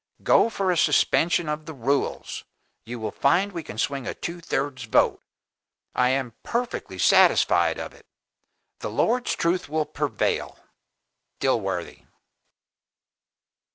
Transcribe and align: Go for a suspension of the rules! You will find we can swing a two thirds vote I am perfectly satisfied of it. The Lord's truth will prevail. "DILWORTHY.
Go 0.23 0.49
for 0.49 0.71
a 0.71 0.77
suspension 0.77 1.47
of 1.47 1.67
the 1.67 1.75
rules! 1.75 2.43
You 2.87 2.97
will 2.99 3.11
find 3.11 3.51
we 3.51 3.61
can 3.61 3.77
swing 3.77 4.07
a 4.07 4.15
two 4.15 4.41
thirds 4.41 4.85
vote 4.85 5.21
I 5.93 6.09
am 6.09 6.33
perfectly 6.41 6.97
satisfied 6.97 7.77
of 7.77 7.93
it. 7.93 8.07
The 8.79 8.89
Lord's 8.89 9.35
truth 9.35 9.69
will 9.69 9.85
prevail. 9.85 10.57
"DILWORTHY. 11.39 12.07